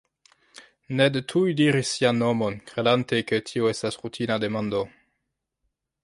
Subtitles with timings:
[0.99, 4.81] Ned tuj diris sian nomon, kredante ke tio estas rutina demando.